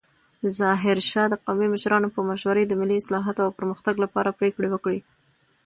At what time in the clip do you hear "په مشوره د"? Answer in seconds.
2.15-2.73